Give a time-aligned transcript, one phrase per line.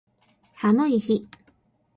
[0.55, 1.27] 寒い日